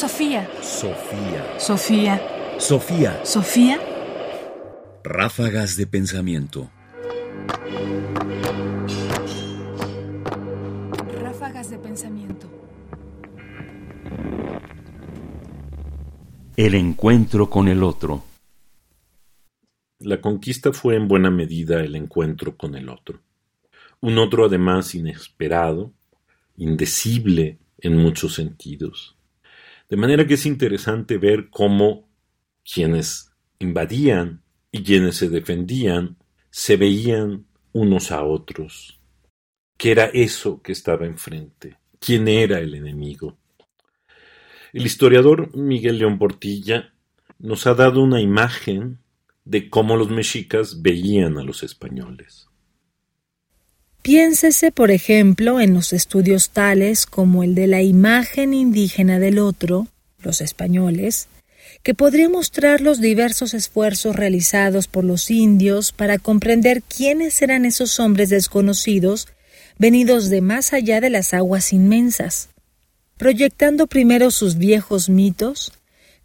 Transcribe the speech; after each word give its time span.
Sofía. 0.00 0.48
Sofía. 0.62 1.58
Sofía. 1.58 2.22
Sofía. 2.58 3.20
Sofía. 3.22 3.78
Ráfagas 5.04 5.76
de 5.76 5.86
pensamiento. 5.86 6.70
Ráfagas 11.20 11.68
de 11.68 11.76
pensamiento. 11.76 12.48
El 16.56 16.74
encuentro 16.76 17.50
con 17.50 17.68
el 17.68 17.82
otro. 17.82 18.24
La 19.98 20.22
conquista 20.22 20.72
fue 20.72 20.96
en 20.96 21.08
buena 21.08 21.30
medida 21.30 21.78
el 21.80 21.94
encuentro 21.94 22.56
con 22.56 22.74
el 22.74 22.88
otro. 22.88 23.20
Un 24.00 24.16
otro 24.16 24.46
además 24.46 24.94
inesperado, 24.94 25.92
indecible 26.56 27.58
en 27.76 27.98
muchos 27.98 28.32
sentidos. 28.32 29.19
De 29.90 29.96
manera 29.96 30.24
que 30.24 30.34
es 30.34 30.46
interesante 30.46 31.18
ver 31.18 31.50
cómo 31.50 32.08
quienes 32.64 33.32
invadían 33.58 34.42
y 34.70 34.84
quienes 34.84 35.16
se 35.16 35.28
defendían 35.28 36.16
se 36.48 36.76
veían 36.76 37.46
unos 37.72 38.12
a 38.12 38.22
otros. 38.22 39.00
¿Qué 39.76 39.90
era 39.90 40.04
eso 40.06 40.62
que 40.62 40.70
estaba 40.70 41.06
enfrente? 41.06 41.78
¿Quién 41.98 42.28
era 42.28 42.60
el 42.60 42.74
enemigo? 42.74 43.36
El 44.72 44.86
historiador 44.86 45.56
Miguel 45.56 45.98
León 45.98 46.18
Portilla 46.18 46.94
nos 47.40 47.66
ha 47.66 47.74
dado 47.74 48.00
una 48.00 48.20
imagen 48.20 49.00
de 49.44 49.68
cómo 49.68 49.96
los 49.96 50.08
mexicas 50.08 50.82
veían 50.82 51.36
a 51.36 51.42
los 51.42 51.64
españoles. 51.64 52.49
Piénsese, 54.02 54.72
por 54.72 54.90
ejemplo, 54.90 55.60
en 55.60 55.74
los 55.74 55.92
estudios 55.92 56.50
tales 56.50 57.04
como 57.04 57.42
el 57.42 57.54
de 57.54 57.66
la 57.66 57.82
imagen 57.82 58.54
indígena 58.54 59.18
del 59.18 59.38
otro, 59.38 59.88
los 60.22 60.40
españoles, 60.40 61.28
que 61.82 61.92
podría 61.92 62.30
mostrar 62.30 62.80
los 62.80 63.00
diversos 63.00 63.52
esfuerzos 63.52 64.16
realizados 64.16 64.88
por 64.88 65.04
los 65.04 65.30
indios 65.30 65.92
para 65.92 66.18
comprender 66.18 66.82
quiénes 66.82 67.42
eran 67.42 67.66
esos 67.66 68.00
hombres 68.00 68.30
desconocidos 68.30 69.28
venidos 69.78 70.30
de 70.30 70.40
más 70.40 70.72
allá 70.72 71.02
de 71.02 71.10
las 71.10 71.34
aguas 71.34 71.72
inmensas. 71.74 72.48
Proyectando 73.18 73.86
primero 73.86 74.30
sus 74.30 74.56
viejos 74.56 75.10
mitos, 75.10 75.72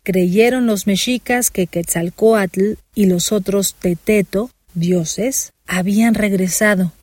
creyeron 0.02 0.66
los 0.66 0.88
mexicas 0.88 1.52
que 1.52 1.68
Quetzalcoatl 1.68 2.76
y 2.96 3.08
los 3.08 3.34
otros 3.34 3.76
Teteto, 3.76 4.50
dioses, 4.74 5.52
habían 5.68 6.16
regresado 6.16 6.94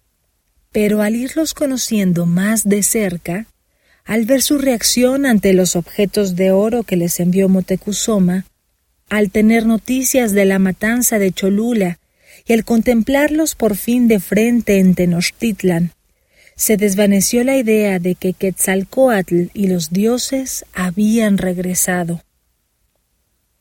pero 0.72 1.02
al 1.02 1.14
irlos 1.14 1.54
conociendo 1.54 2.26
más 2.26 2.64
de 2.64 2.82
cerca, 2.82 3.46
al 4.04 4.24
ver 4.24 4.42
su 4.42 4.58
reacción 4.58 5.26
ante 5.26 5.52
los 5.52 5.76
objetos 5.76 6.34
de 6.34 6.50
oro 6.50 6.82
que 6.82 6.96
les 6.96 7.20
envió 7.20 7.48
Motecuzoma, 7.48 8.46
al 9.08 9.30
tener 9.30 9.66
noticias 9.66 10.32
de 10.32 10.46
la 10.46 10.58
matanza 10.58 11.18
de 11.18 11.30
Cholula 11.30 11.98
y 12.46 12.54
al 12.54 12.64
contemplarlos 12.64 13.54
por 13.54 13.76
fin 13.76 14.08
de 14.08 14.18
frente 14.18 14.78
en 14.78 14.94
Tenochtitlan, 14.94 15.92
se 16.56 16.76
desvaneció 16.76 17.44
la 17.44 17.56
idea 17.56 17.98
de 17.98 18.14
que 18.14 18.32
Quetzalcoatl 18.32 19.46
y 19.52 19.68
los 19.68 19.90
dioses 19.90 20.64
habían 20.72 21.38
regresado. 21.38 22.22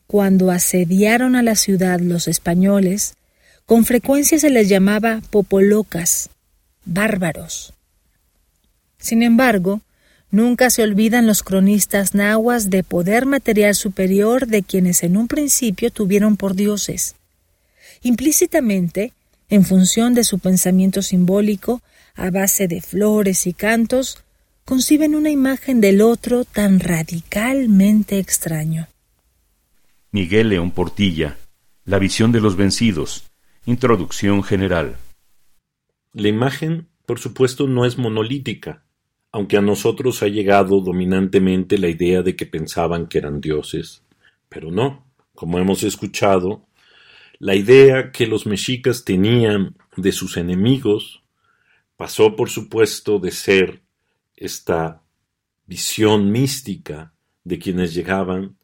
Cuando 0.06 0.50
asediaron 0.50 1.36
a 1.36 1.42
la 1.42 1.56
ciudad 1.56 2.00
los 2.00 2.28
españoles, 2.28 3.14
con 3.66 3.84
frecuencia 3.84 4.38
se 4.38 4.50
les 4.50 4.68
llamaba 4.68 5.22
popolocas, 5.30 6.30
bárbaros. 6.84 7.72
Sin 8.98 9.22
embargo, 9.22 9.80
nunca 10.30 10.70
se 10.70 10.82
olvidan 10.82 11.26
los 11.26 11.42
cronistas 11.42 12.14
nahuas 12.14 12.70
de 12.70 12.82
poder 12.82 13.26
material 13.26 13.74
superior 13.74 14.46
de 14.46 14.62
quienes 14.62 15.02
en 15.02 15.16
un 15.16 15.28
principio 15.28 15.90
tuvieron 15.90 16.36
por 16.36 16.54
dioses. 16.54 17.16
Implícitamente, 18.02 19.12
en 19.48 19.64
función 19.64 20.14
de 20.14 20.24
su 20.24 20.38
pensamiento 20.38 21.02
simbólico, 21.02 21.82
a 22.14 22.30
base 22.30 22.68
de 22.68 22.80
flores 22.80 23.46
y 23.46 23.52
cantos, 23.52 24.18
conciben 24.64 25.14
una 25.14 25.30
imagen 25.30 25.80
del 25.80 26.00
otro 26.00 26.44
tan 26.44 26.80
radicalmente 26.80 28.18
extraño. 28.18 28.88
Miguel 30.10 30.50
León 30.50 30.70
Portilla, 30.70 31.38
La 31.84 31.98
visión 31.98 32.32
de 32.32 32.40
los 32.40 32.56
vencidos, 32.56 33.24
Introducción 33.66 34.42
general. 34.42 34.96
La 36.12 36.28
imagen, 36.28 36.88
por 37.06 37.18
supuesto, 37.18 37.66
no 37.66 37.86
es 37.86 37.96
monolítica, 37.96 38.84
aunque 39.30 39.56
a 39.56 39.62
nosotros 39.62 40.22
ha 40.22 40.28
llegado 40.28 40.80
dominantemente 40.80 41.78
la 41.78 41.88
idea 41.88 42.22
de 42.22 42.36
que 42.36 42.44
pensaban 42.44 43.06
que 43.06 43.18
eran 43.18 43.40
dioses. 43.40 44.04
Pero 44.48 44.70
no, 44.70 45.06
como 45.34 45.58
hemos 45.58 45.82
escuchado, 45.82 46.66
la 47.38 47.54
idea 47.54 48.12
que 48.12 48.26
los 48.26 48.46
mexicas 48.46 49.04
tenían 49.04 49.74
de 49.96 50.12
sus 50.12 50.36
enemigos 50.36 51.22
pasó, 51.96 52.36
por 52.36 52.50
supuesto, 52.50 53.18
de 53.18 53.30
ser 53.30 53.82
esta 54.36 55.02
visión 55.66 56.30
mística 56.30 57.14
de 57.44 57.58
quienes 57.58 57.94
llegaban 57.94 58.56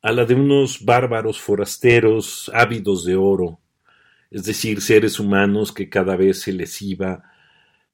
a 0.00 0.12
la 0.12 0.24
de 0.24 0.34
unos 0.34 0.84
bárbaros 0.84 1.40
forasteros 1.40 2.50
ávidos 2.54 3.04
de 3.04 3.16
oro, 3.16 3.60
es 4.30 4.44
decir, 4.44 4.80
seres 4.80 5.20
humanos 5.20 5.72
que 5.72 5.88
cada 5.88 6.16
vez 6.16 6.42
se 6.42 6.52
les 6.52 6.80
iba 6.82 7.24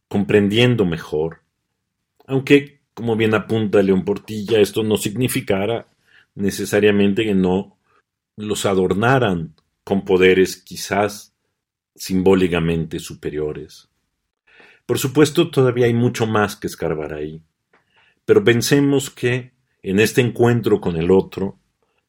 comprendiendo 0.09 0.85
mejor. 0.85 1.43
Aunque, 2.27 2.81
como 2.95 3.17
bien 3.17 3.35
apunta 3.35 3.83
León 3.83 4.05
Portilla, 4.05 4.59
esto 4.59 4.83
no 4.83 4.97
significara 4.97 5.87
necesariamente 6.35 7.25
que 7.25 7.35
no 7.35 7.77
los 8.37 8.67
adornaran 8.67 9.55
con 9.85 10.05
poderes 10.05 10.57
quizás 10.57 11.35
simbólicamente 11.95 12.99
superiores. 12.99 13.89
Por 14.87 14.99
supuesto, 14.99 15.51
todavía 15.51 15.87
hay 15.87 15.95
mucho 15.95 16.27
más 16.27 16.57
que 16.57 16.67
escarbar 16.67 17.15
ahí, 17.15 17.43
pero 18.25 18.43
pensemos 18.43 19.11
que 19.11 19.53
en 19.83 20.01
este 20.01 20.21
encuentro 20.21 20.81
con 20.81 20.97
el 20.97 21.11
otro, 21.11 21.59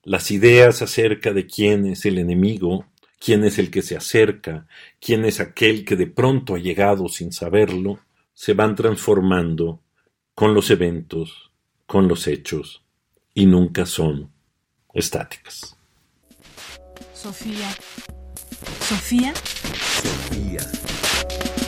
las 0.03 0.31
ideas 0.31 0.81
acerca 0.81 1.31
de 1.33 1.45
quién 1.45 1.85
es 1.85 2.05
el 2.05 2.17
enemigo 2.17 2.85
quién 3.23 3.43
es 3.43 3.59
el 3.59 3.69
que 3.69 3.83
se 3.83 3.95
acerca, 3.95 4.65
quién 4.99 5.23
es 5.25 5.39
aquel 5.39 5.85
que 5.85 5.95
de 5.95 6.07
pronto 6.07 6.55
ha 6.55 6.59
llegado 6.59 7.07
sin 7.07 7.31
saberlo, 7.31 7.99
se 8.33 8.53
van 8.53 8.75
transformando 8.75 9.79
con 10.33 10.55
los 10.55 10.71
eventos, 10.71 11.51
con 11.85 12.07
los 12.07 12.25
hechos, 12.27 12.81
y 13.35 13.45
nunca 13.45 13.85
son 13.85 14.31
estáticas. 14.93 15.77
Sofía. 17.13 17.69
Sofía. 18.79 19.33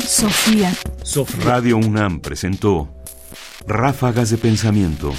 Sofía. 0.04 0.74
Sofía. 1.04 1.46
Radio 1.46 1.78
UNAM 1.78 2.20
presentó 2.20 2.92
Ráfagas 3.68 4.32
de 4.32 4.38
Pensamiento. 4.38 5.14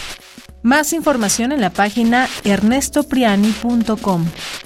Más 0.62 0.92
información 0.92 1.52
en 1.52 1.60
la 1.60 1.70
página 1.70 2.28
ernestopriani.com. 2.42 4.26